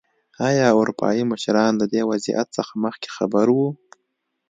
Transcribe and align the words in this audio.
ایا 0.47 0.67
اروپايي 0.79 1.23
مشران 1.31 1.71
له 1.81 1.85
دې 1.93 2.01
وضعیت 2.09 2.47
څخه 2.57 2.73
مخکې 2.83 3.09
خبر 3.17 3.47
وو. 3.55 3.69